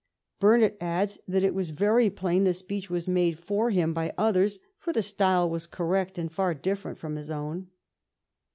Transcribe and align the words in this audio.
Burnet 0.39 0.77
adds 0.81 1.19
that" 1.27 1.43
it 1.43 1.53
was 1.53 1.69
very 1.69 2.09
plain 2.09 2.43
the 2.43 2.55
speech 2.55 2.89
was 2.89 3.07
made 3.07 3.37
for 3.37 3.69
him 3.69 3.93
by 3.93 4.11
others; 4.17 4.59
for 4.79 4.91
the 4.91 5.03
style 5.03 5.47
was 5.47 5.67
correct, 5.67 6.17
and 6.17 6.31
far 6.31 6.55
different 6.55 6.97
from 6.97 7.17
his 7.17 7.29
own." 7.29 7.67